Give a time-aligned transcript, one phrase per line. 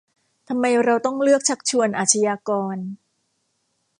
[0.47, 2.77] ทำไมเราต้องเลือกชักชวนอาชญากร